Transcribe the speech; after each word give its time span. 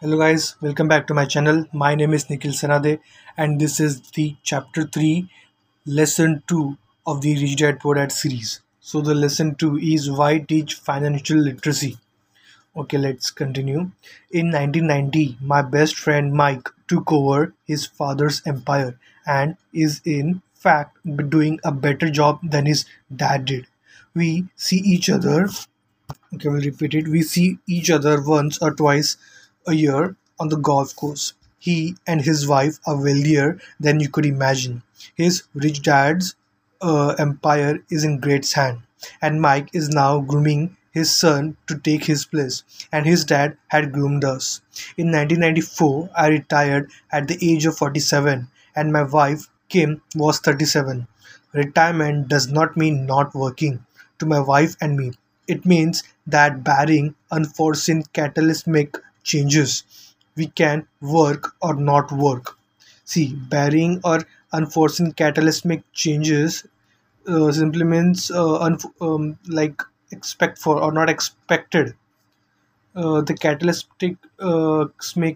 Hello 0.00 0.16
guys, 0.16 0.54
welcome 0.60 0.86
back 0.86 1.08
to 1.08 1.12
my 1.12 1.24
channel. 1.24 1.66
My 1.72 1.96
name 1.96 2.14
is 2.14 2.30
Nikhil 2.30 2.52
Sanade 2.52 3.00
and 3.36 3.60
this 3.60 3.80
is 3.80 4.00
the 4.12 4.36
chapter 4.44 4.84
3 4.84 5.28
lesson 5.86 6.44
2 6.46 6.78
of 7.04 7.20
the 7.20 7.76
Poor 7.80 7.96
Dad 7.96 8.12
series. 8.12 8.60
So 8.80 9.00
the 9.00 9.12
lesson 9.12 9.56
2 9.56 9.78
is 9.78 10.08
why 10.08 10.38
teach 10.38 10.74
financial 10.74 11.38
literacy. 11.38 11.98
Okay, 12.76 12.96
let's 12.96 13.32
continue. 13.32 13.90
In 14.30 14.52
1990, 14.52 15.38
my 15.40 15.62
best 15.62 15.96
friend 15.96 16.32
Mike 16.32 16.68
took 16.86 17.10
over 17.10 17.52
his 17.66 17.84
father's 17.84 18.40
empire 18.46 18.96
and 19.26 19.56
is 19.72 20.00
in 20.04 20.42
fact 20.54 20.96
doing 21.28 21.58
a 21.64 21.72
better 21.72 22.08
job 22.08 22.38
than 22.44 22.66
his 22.66 22.84
dad 23.16 23.46
did. 23.46 23.66
We 24.14 24.46
see 24.54 24.76
each 24.76 25.10
other 25.10 25.48
Okay, 26.34 26.50
we'll 26.50 26.60
repeat 26.60 26.94
it. 26.94 27.08
We 27.08 27.22
see 27.22 27.58
each 27.66 27.90
other 27.90 28.20
once 28.22 28.58
or 28.60 28.74
twice 28.74 29.16
a 29.68 29.74
year 29.74 30.16
on 30.40 30.48
the 30.48 30.56
golf 30.56 30.96
course. 30.96 31.34
He 31.58 31.96
and 32.06 32.22
his 32.22 32.48
wife 32.48 32.78
are 32.86 32.96
wealthier 32.96 33.60
than 33.78 34.00
you 34.00 34.08
could 34.08 34.26
imagine. 34.26 34.82
His 35.14 35.44
rich 35.54 35.82
dad's 35.82 36.34
uh, 36.80 37.14
empire 37.18 37.84
is 37.90 38.02
in 38.04 38.18
great 38.20 38.50
hand, 38.52 38.80
and 39.22 39.40
Mike 39.40 39.68
is 39.72 39.88
now 39.90 40.20
grooming 40.20 40.76
his 40.90 41.14
son 41.14 41.56
to 41.68 41.78
take 41.78 42.04
his 42.06 42.24
place, 42.24 42.64
and 42.90 43.06
his 43.06 43.24
dad 43.24 43.56
had 43.68 43.92
groomed 43.92 44.24
us. 44.24 44.60
In 44.96 45.12
1994, 45.12 46.10
I 46.16 46.28
retired 46.28 46.90
at 47.12 47.28
the 47.28 47.38
age 47.40 47.66
of 47.66 47.76
47, 47.78 48.48
and 48.74 48.92
my 48.92 49.02
wife, 49.04 49.48
Kim, 49.68 50.02
was 50.16 50.40
37. 50.40 51.06
Retirement 51.52 52.26
does 52.28 52.48
not 52.48 52.76
mean 52.76 53.06
not 53.06 53.34
working. 53.34 53.84
To 54.18 54.26
my 54.26 54.40
wife 54.40 54.74
and 54.80 54.96
me, 54.96 55.12
it 55.46 55.64
means 55.64 56.02
that 56.26 56.64
barring 56.64 57.14
unforeseen 57.30 58.02
cataclysmic 58.12 58.96
changes, 59.24 59.84
we 60.36 60.46
can 60.48 60.86
work 61.00 61.54
or 61.60 61.74
not 61.74 62.12
work. 62.12 62.56
See, 63.04 63.34
barring 63.34 64.00
or 64.04 64.20
unforeseen 64.52 65.12
cataclysmic 65.12 65.82
changes 65.92 66.64
uh, 67.26 67.52
simply 67.52 67.84
means 67.84 68.30
uh, 68.30 68.58
unf- 68.68 68.92
um, 69.00 69.38
like 69.48 69.82
expect 70.10 70.58
for 70.58 70.80
or 70.82 70.92
not 70.92 71.10
expected. 71.10 71.94
Uh, 72.94 73.22
the 73.22 73.32
catalytic 73.34 74.16
uh, 74.40 74.84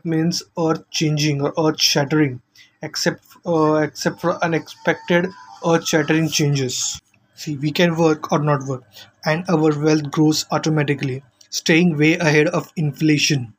means 0.05 0.43
earth 0.59 0.85
changing 0.91 1.41
or 1.41 1.55
earth 1.59 1.81
shattering, 1.81 2.43
except 2.83 3.25
uh, 3.47 3.75
except 3.77 4.21
for 4.21 4.43
unexpected 4.45 5.27
earth 5.67 5.87
shattering 5.89 6.29
changes. 6.29 7.01
See, 7.35 7.57
we 7.57 7.71
can 7.73 7.97
work 7.97 8.31
or 8.33 8.39
not 8.41 8.65
work, 8.65 8.85
and 9.25 9.47
our 9.49 9.73
wealth 9.79 10.11
grows 10.11 10.45
automatically, 10.51 11.23
staying 11.49 11.97
way 11.97 12.19
ahead 12.19 12.49
of 12.49 12.71
inflation. 12.77 13.55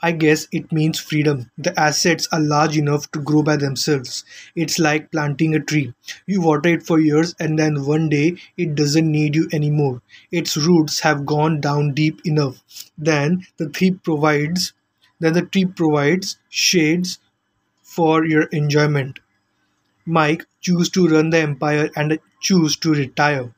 I 0.00 0.12
guess 0.12 0.46
it 0.52 0.72
means 0.72 0.98
freedom. 0.98 1.50
The 1.58 1.78
assets 1.78 2.26
are 2.32 2.40
large 2.40 2.78
enough 2.78 3.10
to 3.10 3.20
grow 3.20 3.42
by 3.42 3.56
themselves. 3.58 4.24
It's 4.54 4.78
like 4.78 5.12
planting 5.12 5.54
a 5.54 5.60
tree. 5.60 5.92
You 6.26 6.40
water 6.40 6.70
it 6.70 6.82
for 6.86 6.98
years 6.98 7.34
and 7.38 7.58
then 7.58 7.84
one 7.84 8.08
day 8.08 8.38
it 8.56 8.74
doesn't 8.74 9.10
need 9.12 9.34
you 9.34 9.50
anymore. 9.52 10.00
Its 10.32 10.56
roots 10.56 11.00
have 11.00 11.26
gone 11.26 11.60
down 11.60 11.92
deep 11.92 12.22
enough. 12.24 12.62
Then 12.96 13.46
the 13.58 13.68
tree 13.68 13.90
provides 13.90 14.72
then 15.20 15.34
the 15.34 15.42
tree 15.42 15.66
provides 15.66 16.38
shades 16.48 17.18
for 17.82 18.24
your 18.26 18.44
enjoyment. 18.52 19.20
Mike 20.06 20.46
choose 20.62 20.90
to 20.90 21.08
run 21.08 21.30
the 21.30 21.40
empire 21.40 21.90
and 21.96 22.20
choose 22.42 22.76
to 22.78 22.94
retire. 22.94 23.55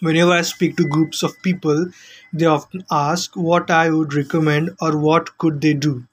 Whenever 0.00 0.32
I 0.32 0.42
speak 0.42 0.76
to 0.76 0.88
groups 0.88 1.22
of 1.22 1.40
people, 1.42 1.86
they 2.32 2.46
often 2.46 2.84
ask 2.90 3.36
what 3.36 3.70
I 3.70 3.90
would 3.90 4.14
recommend 4.14 4.70
or 4.80 4.96
what 4.98 5.38
could 5.38 5.60
they 5.60 5.74
do. 5.74 6.04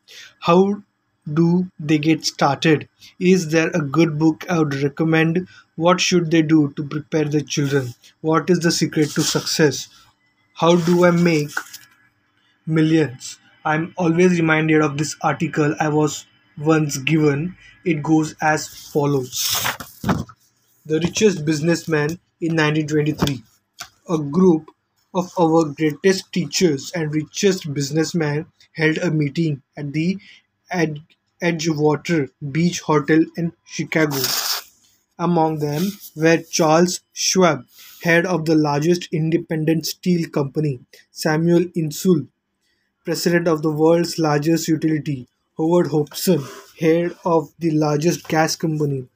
How 0.41 0.83
do 1.33 1.67
they 1.79 1.97
get 1.97 2.25
started? 2.25 2.87
Is 3.19 3.49
there 3.49 3.69
a 3.73 3.81
good 3.81 4.19
book 4.19 4.45
I 4.49 4.59
would 4.59 4.75
recommend? 4.75 5.47
What 5.75 5.99
should 6.01 6.29
they 6.31 6.41
do 6.43 6.73
to 6.75 6.83
prepare 6.83 7.25
their 7.25 7.41
children? 7.41 7.93
What 8.21 8.49
is 8.49 8.59
the 8.59 8.71
secret 8.71 9.09
to 9.11 9.23
success? 9.23 9.87
How 10.55 10.75
do 10.77 11.05
I 11.05 11.11
make 11.11 11.51
millions? 12.67 13.39
I'm 13.63 13.93
always 13.97 14.31
reminded 14.39 14.81
of 14.81 14.97
this 14.97 15.15
article 15.21 15.75
I 15.79 15.89
was 15.89 16.25
once 16.57 16.97
given. 16.97 17.55
It 17.83 18.03
goes 18.03 18.35
as 18.41 18.67
follows 18.67 19.49
The 20.85 20.99
richest 21.01 21.43
businessman 21.45 22.17
in 22.39 22.55
1923 22.55 23.43
a 24.09 24.17
group 24.17 24.69
of 25.13 25.31
our 25.39 25.65
greatest 25.65 26.31
teachers 26.33 26.91
and 26.93 27.13
richest 27.13 27.73
businessmen 27.73 28.45
held 28.73 28.97
a 28.99 29.11
meeting 29.11 29.61
at 29.77 29.93
the 29.93 30.17
Ed- 30.71 31.01
Edgewater 31.41 32.29
Beach 32.51 32.81
Hotel 32.81 33.25
in 33.37 33.53
Chicago. 33.65 34.17
Among 35.19 35.59
them 35.59 35.91
were 36.15 36.37
Charles 36.37 37.01
Schwab, 37.11 37.65
head 38.03 38.25
of 38.25 38.45
the 38.45 38.55
largest 38.55 39.09
independent 39.11 39.85
steel 39.85 40.29
company, 40.29 40.79
Samuel 41.11 41.65
Insull, 41.75 42.27
president 43.05 43.47
of 43.47 43.61
the 43.61 43.71
world's 43.71 44.19
largest 44.19 44.67
utility, 44.67 45.27
Howard 45.57 45.87
Hopson, 45.87 46.43
head 46.79 47.15
of 47.25 47.53
the 47.59 47.71
largest 47.71 48.27
gas 48.27 48.55
company, 48.55 49.07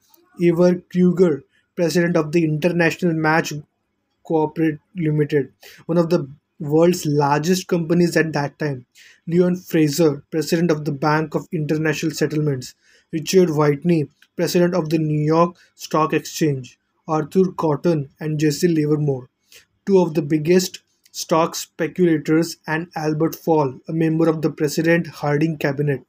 Ivar 0.42 0.76
Kreuger, 0.94 1.44
president 1.76 2.18
of 2.18 2.32
the 2.32 2.44
International 2.46 3.14
Match 3.14 3.54
Corporate 4.30 4.80
Limited, 4.96 5.52
one 5.88 5.98
of 5.98 6.10
the 6.10 6.30
world's 6.60 7.06
largest 7.06 7.68
companies 7.68 8.16
at 8.16 8.34
that 8.34 8.60
time, 8.60 8.86
Leon 9.28 9.56
Fraser, 9.58 10.24
president 10.32 10.72
of 10.72 10.86
the 10.86 10.92
Bank 10.92 11.36
of 11.36 11.48
International 11.52 12.12
Settlements, 12.12 12.76
Richard 13.12 13.50
Whitney, 13.50 14.10
president 14.36 14.76
of 14.76 14.90
the 14.90 15.00
New 15.00 15.26
York 15.26 15.58
Stock 15.76 16.14
Exchange, 16.14 16.78
Arthur 17.08 17.52
Cutten, 17.64 18.10
and 18.20 18.40
Jesse 18.40 18.68
Livermore, 18.68 19.30
two 19.86 20.00
of 20.00 20.14
the 20.14 20.22
biggest 20.22 20.82
stock 21.12 21.56
speculators, 21.56 22.58
and 22.68 22.92
Albert 22.96 23.36
Fall, 23.36 23.80
a 23.88 23.94
member 23.94 24.30
of 24.30 24.42
the 24.42 24.52
President 24.52 25.08
Harding 25.08 25.58
cabinet. 25.58 26.06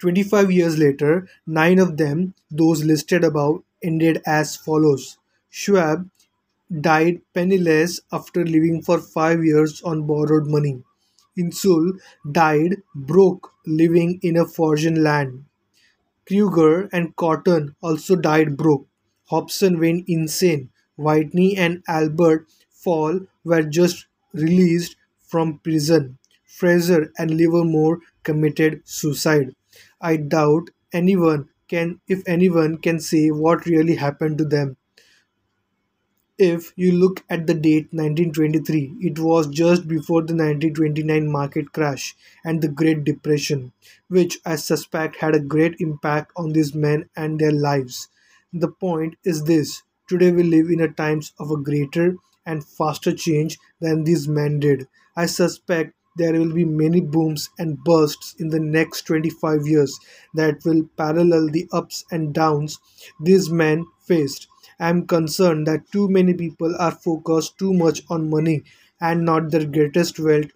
25 0.00 0.50
years 0.52 0.78
later, 0.78 1.28
nine 1.46 1.78
of 1.78 1.96
them, 1.96 2.34
those 2.50 2.84
listed 2.84 3.24
above, 3.24 3.62
ended 3.82 4.22
as 4.26 4.56
follows. 4.56 5.18
Schwab 5.50 6.08
died 6.80 7.20
penniless 7.34 8.00
after 8.12 8.44
living 8.44 8.82
for 8.82 8.98
five 9.00 9.44
years 9.44 9.82
on 9.82 10.06
borrowed 10.06 10.46
money. 10.48 10.82
Insull 11.36 11.92
died 12.30 12.82
broke 12.94 13.52
living 13.66 14.18
in 14.22 14.36
a 14.36 14.46
foreign 14.46 15.02
land. 15.02 15.44
Kreuger 16.26 16.88
and 16.92 17.16
Cutten 17.16 17.74
also 17.82 18.14
died 18.14 18.56
broke. 18.56 18.86
Hopson 19.24 19.80
went 19.80 20.08
insane. 20.08 20.70
Whitney 20.96 21.56
and 21.56 21.82
Albert 21.88 22.46
Fall 22.70 23.26
were 23.42 23.64
just 23.64 24.06
released 24.32 24.94
from 25.20 25.58
prison. 25.58 26.18
Fraser 26.46 27.12
and 27.18 27.32
Livermore 27.32 27.98
committed 28.22 28.82
suicide. 28.84 29.56
I 30.00 30.18
doubt 30.18 30.70
anyone 30.92 31.48
can 31.66 32.00
if 32.06 32.22
anyone 32.28 32.78
can 32.78 33.00
say 33.00 33.32
what 33.32 33.66
really 33.66 33.96
happened 33.96 34.38
to 34.38 34.44
them. 34.44 34.76
If 36.38 36.72
you 36.74 36.92
look 36.92 37.22
at 37.28 37.46
the 37.46 37.52
date 37.52 37.92
1923, 37.92 38.96
it 39.00 39.18
was 39.18 39.46
just 39.46 39.86
before 39.86 40.22
the 40.22 40.34
1929 40.34 41.30
market 41.30 41.72
crash 41.72 42.16
and 42.44 42.62
the 42.62 42.68
Great 42.68 43.04
Depression, 43.04 43.72
which 44.08 44.38
I 44.46 44.56
suspect 44.56 45.16
had 45.16 45.34
a 45.34 45.40
great 45.40 45.74
impact 45.80 46.32
on 46.34 46.52
these 46.52 46.74
men 46.74 47.10
and 47.14 47.38
their 47.38 47.52
lives. 47.52 48.08
The 48.54 48.68
point 48.68 49.16
is 49.22 49.42
this 49.44 49.82
today 50.08 50.32
we 50.32 50.44
live 50.44 50.70
in 50.70 50.80
a 50.80 50.88
times 50.88 51.32
of 51.38 51.50
a 51.50 51.58
greater 51.58 52.16
and 52.46 52.64
faster 52.64 53.12
change 53.12 53.58
than 53.80 54.04
these 54.04 54.26
men 54.26 54.60
did. 54.60 54.88
I 55.14 55.26
suspect 55.26 55.92
there 56.16 56.32
will 56.32 56.54
be 56.54 56.64
many 56.64 57.00
booms 57.02 57.50
and 57.58 57.84
bursts 57.84 58.34
in 58.38 58.48
the 58.48 58.60
next 58.60 59.02
25 59.02 59.66
years 59.66 59.98
that 60.34 60.64
will 60.64 60.88
parallel 60.96 61.48
the 61.50 61.68
ups 61.70 62.06
and 62.10 62.32
downs 62.32 62.78
these 63.20 63.50
men 63.50 63.84
faced. 64.06 64.46
I 64.80 64.88
am 64.90 65.06
concerned 65.06 65.66
that 65.66 65.90
too 65.92 66.08
many 66.08 66.34
people 66.34 66.74
are 66.76 66.92
focused 66.92 67.58
too 67.58 67.74
much 67.74 68.02
on 68.08 68.30
money 68.30 68.62
and 69.00 69.24
not 69.24 69.50
their 69.50 69.66
greatest 69.66 70.18
wealth, 70.18 70.50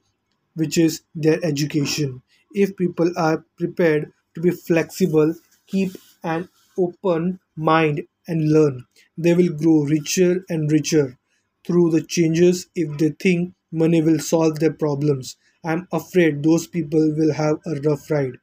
which 0.55 0.79
is 0.79 1.03
their 1.15 1.45
education. 1.45 2.23
If 2.55 2.77
people 2.77 3.13
are 3.17 3.45
prepared 3.59 4.13
to 4.35 4.41
be 4.41 4.51
flexible, 4.51 5.35
keep 5.67 5.93
an 6.23 6.49
open 6.79 7.41
mind, 7.57 8.07
and 8.29 8.53
learn, 8.53 8.87
they 9.19 9.35
will 9.35 9.53
grow 9.53 9.83
richer 9.83 10.45
and 10.49 10.71
richer 10.71 11.19
through 11.67 11.91
the 11.91 12.03
changes 12.03 12.69
if 12.75 12.97
they 12.99 13.11
think 13.11 13.55
money 13.73 14.01
will 14.01 14.21
solve 14.21 14.59
their 14.61 14.73
problems. 14.73 15.37
I'm 15.65 15.89
afraid 15.93 16.43
those 16.43 16.67
people 16.67 17.13
will 17.17 17.33
have 17.35 17.59
a 17.67 17.81
rough 17.81 18.11
ride. 18.11 18.35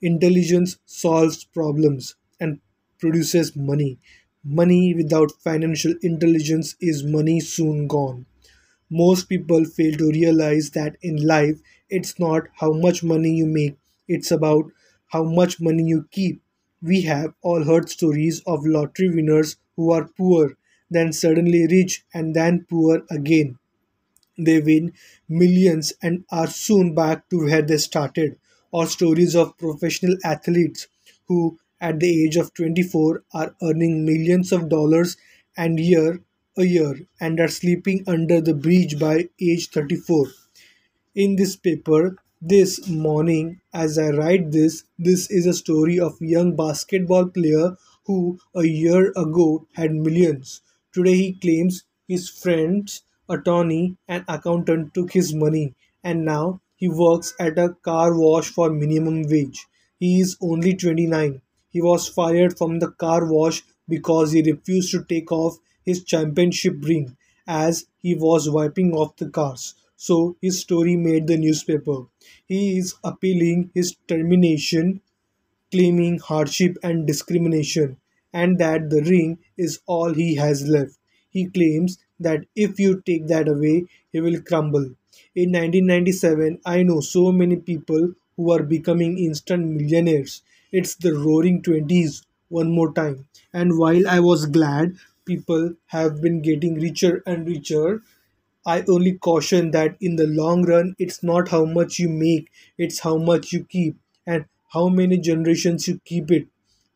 Intelligence 0.00 0.78
solves 0.86 1.44
problems 1.44 2.14
and 2.40 2.60
produces 2.98 3.54
money. 3.54 3.98
Money 4.48 4.94
without 4.94 5.30
financial 5.44 5.94
intelligence 6.00 6.74
is 6.80 7.04
money 7.04 7.38
soon 7.38 7.86
gone. 7.86 8.24
Most 8.90 9.28
people 9.28 9.64
fail 9.64 9.96
to 9.98 10.10
realize 10.10 10.70
that 10.70 10.96
in 11.02 11.16
life 11.26 11.60
It's 11.90 12.18
not 12.18 12.48
how 12.60 12.72
much 12.72 13.04
money 13.04 13.34
you 13.36 13.46
make, 13.46 13.76
it's 14.08 14.30
about 14.30 14.72
how 15.08 15.24
much 15.24 15.60
money 15.60 15.84
you 15.84 16.08
keep. 16.10 16.42
We 16.82 17.02
have 17.02 17.34
all 17.42 17.64
heard 17.64 17.90
stories 17.90 18.42
of 18.46 18.66
lottery 18.66 19.10
winners 19.10 19.56
who 19.76 19.92
are 19.92 20.08
poor, 20.16 20.56
then 20.90 21.12
suddenly 21.12 21.66
rich, 21.66 22.04
and 22.14 22.34
then 22.36 22.66
poor 22.68 23.04
again. 23.10 23.58
They 24.38 24.60
win 24.60 24.94
millions 25.28 25.92
and 26.00 26.24
are 26.30 26.46
soon 26.46 26.94
back 26.94 27.28
to 27.28 27.40
where 27.44 27.60
they 27.60 27.76
started. 27.76 28.38
Or 28.70 28.86
stories 28.86 29.36
of 29.36 29.58
professional 29.58 30.16
athletes 30.24 30.86
who, 31.28 31.58
at 31.80 32.00
the 32.00 32.24
age 32.24 32.36
of 32.36 32.54
24, 32.54 33.24
are 33.32 33.54
earning 33.62 34.04
millions 34.04 34.52
of 34.52 34.68
dollars 34.68 35.16
and 35.56 35.78
year 35.78 36.20
a 36.58 36.64
year 36.64 37.00
and 37.20 37.38
are 37.38 37.48
sleeping 37.48 38.02
under 38.06 38.40
the 38.40 38.54
bridge 38.54 38.98
by 38.98 39.28
age 39.40 39.68
34 39.70 40.26
in 41.14 41.36
this 41.36 41.56
paper 41.56 42.16
this 42.40 42.88
morning 42.88 43.60
as 43.74 43.98
i 43.98 44.08
write 44.08 44.50
this 44.52 44.84
this 44.98 45.30
is 45.30 45.46
a 45.46 45.52
story 45.60 45.98
of 45.98 46.20
young 46.20 46.54
basketball 46.56 47.26
player 47.26 47.76
who 48.06 48.38
a 48.54 48.64
year 48.64 49.10
ago 49.16 49.66
had 49.72 49.92
millions. 49.92 50.60
Today 50.92 51.14
he 51.16 51.32
claims 51.32 51.82
his 52.06 52.28
friend's 52.28 53.02
attorney 53.28 53.96
and 54.06 54.24
accountant 54.28 54.94
took 54.94 55.12
his 55.12 55.34
money 55.34 55.74
and 56.04 56.24
now 56.24 56.60
he 56.76 56.88
works 56.88 57.34
at 57.40 57.58
a 57.58 57.70
car 57.82 58.16
wash 58.16 58.48
for 58.48 58.70
minimum 58.70 59.24
wage. 59.28 59.66
He 59.98 60.20
is 60.20 60.36
only 60.40 60.74
29 60.76 61.42
he 61.70 61.80
was 61.80 62.08
fired 62.08 62.56
from 62.58 62.78
the 62.78 62.90
car 62.90 63.24
wash 63.30 63.62
because 63.88 64.32
he 64.32 64.42
refused 64.42 64.90
to 64.92 65.04
take 65.04 65.30
off 65.32 65.58
his 65.84 66.02
championship 66.04 66.74
ring 66.82 67.16
as 67.46 67.86
he 68.02 68.14
was 68.14 68.50
wiping 68.50 68.92
off 68.94 69.16
the 69.16 69.28
cars. 69.30 69.74
So 69.96 70.36
his 70.42 70.60
story 70.60 70.96
made 70.96 71.26
the 71.26 71.36
newspaper. 71.36 72.06
He 72.46 72.78
is 72.78 72.94
appealing 73.04 73.70
his 73.74 73.96
termination 74.08 75.00
claiming 75.70 76.18
hardship 76.18 76.76
and 76.82 77.06
discrimination, 77.06 77.96
and 78.32 78.58
that 78.58 78.90
the 78.90 79.00
ring 79.02 79.38
is 79.56 79.78
all 79.86 80.12
he 80.12 80.34
has 80.34 80.66
left. 80.66 80.98
He 81.30 81.44
claims 81.46 81.98
that 82.18 82.46
if 82.56 82.80
you 82.80 83.00
take 83.06 83.28
that 83.28 83.46
away, 83.48 83.84
he 84.10 84.20
will 84.20 84.40
crumble. 84.40 84.96
In 85.36 85.52
1997, 85.52 86.58
I 86.66 86.82
know 86.82 86.98
so 86.98 87.30
many 87.30 87.54
people 87.56 88.14
who 88.36 88.50
are 88.50 88.64
becoming 88.64 89.18
instant 89.18 89.68
millionaires. 89.68 90.42
It's 90.72 90.94
the 90.94 91.12
roaring 91.14 91.62
20s 91.62 92.22
one 92.48 92.70
more 92.70 92.92
time. 92.92 93.26
And 93.52 93.78
while 93.78 94.06
I 94.08 94.20
was 94.20 94.46
glad 94.46 94.96
people 95.24 95.74
have 95.86 96.20
been 96.22 96.40
getting 96.42 96.74
richer 96.76 97.22
and 97.26 97.46
richer, 97.48 98.02
I 98.66 98.82
only 98.88 99.12
caution 99.14 99.70
that 99.70 99.96
in 100.00 100.16
the 100.16 100.26
long 100.26 100.64
run, 100.66 100.94
it's 100.98 101.22
not 101.22 101.48
how 101.48 101.64
much 101.64 101.98
you 101.98 102.08
make, 102.10 102.50
it's 102.76 102.98
how 103.00 103.16
much 103.16 103.52
you 103.52 103.64
keep 103.64 103.96
and 104.26 104.44
how 104.74 104.88
many 104.90 105.16
generations 105.18 105.88
you 105.88 106.00
keep 106.04 106.30
it. 106.30 106.48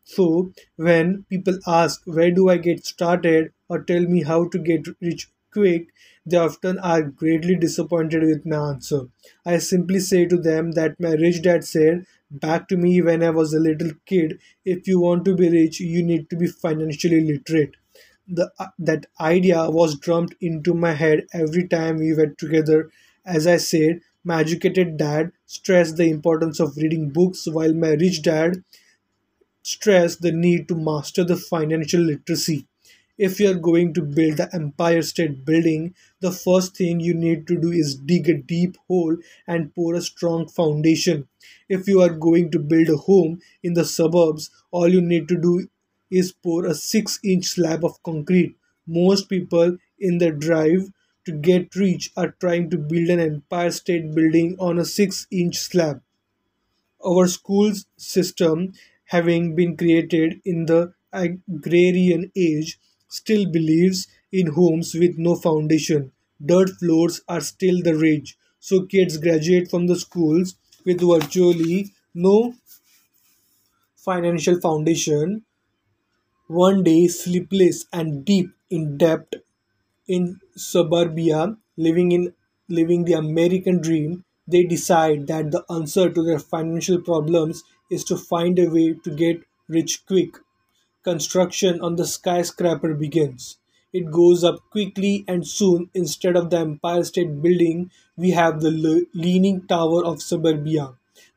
So, 0.03 0.53
when 0.75 1.23
people 1.29 1.57
ask, 1.65 2.03
Where 2.05 2.29
do 2.29 2.49
I 2.49 2.57
get 2.57 2.85
started? 2.85 3.53
or 3.69 3.81
tell 3.81 4.01
me 4.03 4.21
how 4.21 4.49
to 4.49 4.59
get 4.59 4.85
rich 5.01 5.29
quick, 5.51 5.87
they 6.25 6.37
often 6.37 6.79
are 6.79 7.01
greatly 7.03 7.55
disappointed 7.55 8.23
with 8.23 8.45
my 8.45 8.57
answer. 8.71 9.07
I 9.45 9.57
simply 9.59 9.99
say 9.99 10.25
to 10.25 10.37
them 10.37 10.71
that 10.71 10.99
my 10.99 11.11
rich 11.13 11.41
dad 11.41 11.63
said 11.63 12.05
back 12.31 12.67
to 12.69 12.77
me 12.77 13.01
when 13.01 13.23
I 13.23 13.29
was 13.31 13.53
a 13.53 13.59
little 13.59 13.91
kid 14.05 14.39
if 14.65 14.87
you 14.87 14.99
want 14.99 15.25
to 15.25 15.35
be 15.35 15.49
rich, 15.49 15.79
you 15.79 16.03
need 16.03 16.29
to 16.29 16.35
be 16.37 16.47
financially 16.47 17.21
literate. 17.21 17.75
The 18.27 18.51
uh, 18.59 18.67
that 18.79 19.05
idea 19.19 19.69
was 19.69 19.99
drummed 19.99 20.35
into 20.41 20.73
my 20.73 20.93
head 20.93 21.27
every 21.33 21.67
time 21.67 21.97
we 21.97 22.13
were 22.13 22.27
together. 22.37 22.89
As 23.25 23.45
i 23.45 23.57
said 23.57 24.01
my 24.23 24.39
educated 24.41 24.97
dad 24.97 25.31
stressed 25.45 25.97
the 25.97 26.09
importance 26.09 26.59
of 26.59 26.77
reading 26.77 27.09
books 27.09 27.45
while 27.47 27.73
my 27.75 27.89
rich 27.91 28.21
dad 28.23 28.63
stressed 29.63 30.21
the 30.21 30.31
need 30.31 30.67
to 30.67 30.75
master 30.75 31.23
the 31.23 31.35
financial 31.35 31.99
literacy 32.01 32.67
if 33.17 33.39
you 33.39 33.51
are 33.51 33.59
going 33.59 33.93
to 33.93 34.01
build 34.01 34.37
the 34.37 34.49
Empire 34.53 35.01
State 35.01 35.45
Building, 35.45 35.93
the 36.19 36.31
first 36.31 36.75
thing 36.75 36.99
you 36.99 37.13
need 37.13 37.47
to 37.47 37.59
do 37.59 37.71
is 37.71 37.95
dig 37.95 38.29
a 38.29 38.37
deep 38.37 38.77
hole 38.87 39.17
and 39.47 39.73
pour 39.75 39.95
a 39.95 40.01
strong 40.01 40.47
foundation. 40.47 41.27
If 41.69 41.87
you 41.87 42.01
are 42.01 42.09
going 42.09 42.51
to 42.51 42.59
build 42.59 42.89
a 42.89 42.97
home 42.97 43.39
in 43.63 43.73
the 43.73 43.85
suburbs, 43.85 44.49
all 44.71 44.87
you 44.87 45.01
need 45.01 45.27
to 45.29 45.39
do 45.39 45.67
is 46.09 46.31
pour 46.31 46.65
a 46.65 46.73
6 46.75 47.19
inch 47.23 47.45
slab 47.45 47.85
of 47.85 48.01
concrete. 48.03 48.55
Most 48.87 49.29
people 49.29 49.77
in 49.99 50.17
the 50.17 50.31
drive 50.31 50.91
to 51.25 51.31
get 51.31 51.75
rich 51.75 52.11
are 52.17 52.35
trying 52.39 52.69
to 52.71 52.77
build 52.77 53.09
an 53.09 53.19
Empire 53.19 53.71
State 53.71 54.13
Building 54.13 54.55
on 54.59 54.79
a 54.79 54.85
6 54.85 55.27
inch 55.31 55.57
slab. 55.57 56.01
Our 57.05 57.27
schools 57.27 57.85
system, 57.97 58.73
having 59.05 59.55
been 59.55 59.77
created 59.77 60.41
in 60.45 60.65
the 60.65 60.93
agrarian 61.13 62.31
age, 62.35 62.79
still 63.11 63.45
believes 63.45 64.07
in 64.31 64.47
homes 64.47 64.95
with 64.95 65.17
no 65.17 65.35
foundation. 65.35 66.11
Dirt 66.43 66.71
floors 66.79 67.21
are 67.27 67.41
still 67.41 67.81
the 67.83 67.95
rage. 67.95 68.37
So 68.59 68.85
kids 68.85 69.17
graduate 69.17 69.69
from 69.69 69.87
the 69.87 69.95
schools 69.97 70.55
with 70.85 71.01
virtually 71.01 71.93
no 72.15 72.55
financial 73.95 74.59
foundation 74.59 75.45
one 76.49 76.83
day, 76.83 77.07
sleepless 77.07 77.87
and 77.91 78.23
deep 78.23 78.51
in 78.69 78.95
debt 78.95 79.33
in 80.07 80.39
suburbia, 80.55 81.57
living 81.77 82.11
in 82.11 82.33
living 82.69 83.05
the 83.05 83.13
American 83.13 83.81
dream, 83.81 84.25
they 84.47 84.63
decide 84.63 85.27
that 85.27 85.51
the 85.51 85.65
answer 85.71 86.09
to 86.11 86.23
their 86.23 86.39
financial 86.39 87.01
problems 87.01 87.63
is 87.91 88.03
to 88.05 88.17
find 88.17 88.59
a 88.59 88.69
way 88.69 88.93
to 88.93 89.11
get 89.15 89.41
rich 89.67 90.05
quick. 90.05 90.37
Construction 91.03 91.79
on 91.81 91.95
the 91.95 92.07
skyscraper 92.07 92.95
begins. 92.95 93.57
It 93.93 94.09
goes 94.09 94.43
up 94.43 94.67
quickly 94.71 95.23
and 95.27 95.45
soon 95.45 95.91
instead 95.93 96.35
of 96.35 96.49
the 96.49 96.57
Empire 96.57 97.03
State 97.03 97.39
Building, 97.39 97.91
we 98.17 98.31
have 98.31 98.61
the 98.61 98.71
le- 98.71 99.05
leaning 99.13 99.67
tower 99.67 100.03
of 100.03 100.23
suburbia. 100.23 100.93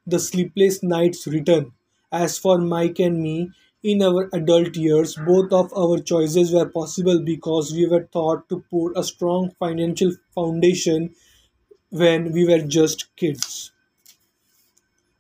The 0.07 0.19
sleepless 0.19 0.83
nights 0.83 1.27
return. 1.27 1.73
As 2.11 2.39
for 2.39 2.57
Mike 2.59 2.99
and 3.01 3.21
me, 3.21 3.51
in 3.83 4.01
our 4.03 4.31
adult 4.33 4.77
years, 4.77 5.15
both 5.27 5.53
of 5.53 5.71
our 5.77 5.99
choices 5.99 6.51
were 6.51 6.69
possible 6.71 7.21
because 7.21 7.71
we 7.71 7.85
were 7.87 8.05
taught 8.05 8.49
to 8.49 8.65
pour 8.71 8.93
a 8.97 9.05
strong 9.05 9.51
financial 9.59 10.13
foundation 10.35 11.15
when 11.91 12.33
we 12.33 12.47
were 12.47 12.63
just 12.63 13.15
kids. 13.17 13.73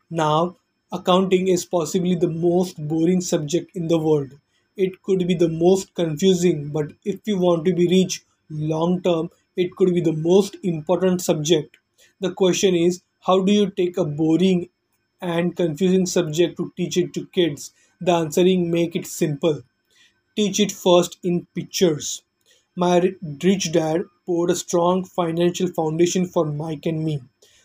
Now, 0.09 0.57
accounting 0.91 1.47
is 1.49 1.67
possibly 1.67 2.15
the 2.15 2.27
most 2.31 2.89
boring 2.89 3.21
subject 3.21 3.77
in 3.77 3.89
the 3.89 3.99
world. 3.99 4.33
It 4.77 5.03
could 5.03 5.27
be 5.27 5.35
the 5.35 5.49
most 5.49 5.95
confusing, 5.95 6.69
but 6.69 6.93
if 7.05 7.21
you 7.27 7.39
want 7.39 7.65
to 7.65 7.75
be 7.75 7.89
rich 7.89 8.23
long 8.49 9.03
term, 9.03 9.31
it 9.57 9.75
could 9.75 9.93
be 9.93 10.01
the 10.01 10.13
most 10.13 10.57
important 10.63 11.23
subject. 11.23 11.79
The 12.21 12.31
question 12.33 12.77
is 12.77 13.03
how 13.23 13.41
do 13.41 13.51
you 13.53 13.71
take 13.71 13.97
a 13.97 14.05
boring 14.05 14.69
and 15.21 15.57
confusing 15.57 16.07
subject 16.07 16.57
to 16.59 16.73
teach 16.77 16.97
it 16.97 17.13
to 17.15 17.27
kids? 17.27 17.73
The 18.01 18.13
answering 18.13 18.71
make 18.71 18.95
it 18.95 19.07
simple. 19.07 19.63
Teach 20.37 20.61
it 20.61 20.73
first 20.73 21.19
in 21.23 21.47
pictures. 21.55 22.23
My 22.77 23.15
rich 23.43 23.73
dad 23.73 24.05
poured 24.27 24.51
a 24.51 24.57
strong 24.57 25.05
financial 25.05 25.69
foundation 25.69 26.27
for 26.27 26.47
Mike 26.47 26.87
and 26.87 27.05
me. 27.05 27.21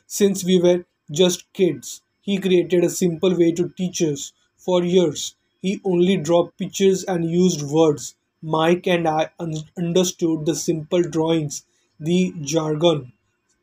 Since 0.07 0.43
we 0.45 0.59
were 0.59 0.85
just 1.11 1.51
kids, 1.53 2.01
he 2.21 2.37
created 2.39 2.83
a 2.85 2.89
simple 2.89 3.37
way 3.37 3.51
to 3.53 3.69
teach 3.77 4.01
us. 4.03 4.33
For 4.57 4.83
years, 4.83 5.35
he 5.61 5.79
only 5.85 6.17
dropped 6.17 6.57
pictures 6.57 7.03
and 7.03 7.29
used 7.29 7.61
words. 7.61 8.15
Mike 8.41 8.87
and 8.87 9.07
I 9.07 9.29
un- 9.39 9.63
understood 9.77 10.45
the 10.45 10.55
simple 10.55 11.01
drawings, 11.01 11.63
the 11.99 12.33
jargon. 12.41 13.13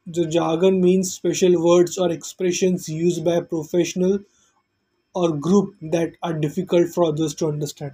The 0.07 0.27
jargon 0.27 0.81
means 0.81 1.13
special 1.15 1.63
words 1.65 1.99
or 1.99 2.11
expressions 2.11 2.89
used 2.89 3.25
by 3.25 3.37
a 3.37 3.43
professional 3.43 4.21
or 5.15 5.33
group 5.37 5.75
that 5.83 6.13
are 6.23 6.33
difficult 6.39 6.89
for 6.91 7.05
others 7.05 7.35
to 7.35 7.49
understand. 7.49 7.93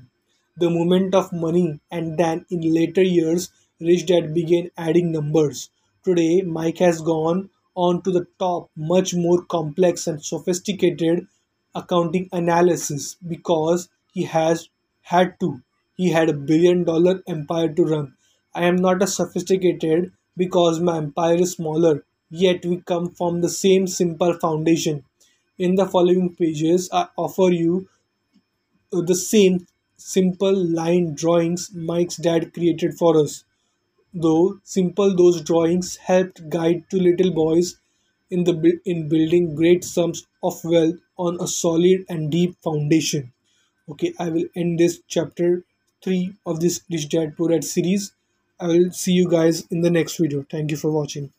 The 0.58 0.68
movement 0.68 1.14
of 1.14 1.32
money, 1.32 1.80
and 1.90 2.18
then 2.18 2.44
in 2.50 2.60
later 2.60 3.02
years, 3.02 3.50
Rich 3.80 4.06
Dad 4.06 4.34
began 4.34 4.70
adding 4.76 5.10
numbers. 5.10 5.70
Today, 6.04 6.42
Mike 6.42 6.76
has 6.78 7.00
gone 7.00 7.48
on 7.74 8.02
to 8.02 8.10
the 8.10 8.26
top, 8.38 8.68
much 8.76 9.14
more 9.14 9.42
complex 9.42 10.06
and 10.06 10.22
sophisticated 10.22 11.26
accounting 11.74 12.28
analysis 12.32 13.16
because 13.26 13.88
he 14.12 14.24
has 14.24 14.68
had 15.02 15.38
to. 15.40 15.60
He 15.96 16.10
had 16.10 16.28
a 16.28 16.32
billion 16.34 16.84
dollar 16.84 17.22
empire 17.28 17.72
to 17.72 17.84
run. 17.84 18.14
I 18.54 18.64
am 18.64 18.76
not 18.76 19.02
as 19.02 19.14
sophisticated 19.16 20.12
because 20.36 20.80
my 20.80 20.98
empire 20.98 21.36
is 21.36 21.52
smaller, 21.52 22.04
yet 22.30 22.64
we 22.64 22.78
come 22.82 23.10
from 23.10 23.40
the 23.40 23.48
same 23.50 23.86
simple 23.86 24.34
foundation. 24.34 25.04
In 25.58 25.74
the 25.76 25.86
following 25.86 26.34
pages, 26.34 26.88
I 26.92 27.08
offer 27.16 27.50
you 27.50 27.88
the 28.92 29.14
same 29.16 29.66
simple 29.96 30.54
line 30.54 31.14
drawings 31.14 31.72
Mike's 31.74 32.16
dad 32.16 32.52
created 32.54 32.94
for 32.96 33.18
us. 33.18 33.42
Though 34.14 34.60
simple, 34.64 35.16
those 35.16 35.42
drawings 35.42 35.96
helped 35.96 36.50
guide 36.50 36.84
two 36.90 36.98
little 37.00 37.32
boys 37.32 37.76
in 38.30 38.44
the 38.44 38.80
in 38.86 39.08
building 39.08 39.54
great 39.54 39.84
sums 39.84 40.26
of 40.42 40.62
wealth 40.64 40.96
on 41.16 41.40
a 41.40 41.46
solid 41.48 42.04
and 42.08 42.30
deep 42.30 42.56
foundation. 42.62 43.32
Okay 43.88 44.14
i 44.18 44.28
will 44.28 44.46
end 44.56 44.78
this 44.78 45.00
chapter 45.08 45.64
3 46.02 46.34
of 46.46 46.60
this 46.60 46.80
rich 46.90 47.08
dad 47.08 47.36
poor 47.36 47.50
dad 47.50 47.64
series. 47.64 48.12
I 48.60 48.68
will 48.68 48.90
see 48.92 49.12
you 49.12 49.28
guys 49.28 49.66
in 49.70 49.82
the 49.82 49.90
next 49.90 50.16
video. 50.18 50.44
Thank 50.50 50.70
you 50.70 50.76
for 50.76 50.90
watching 50.90 51.32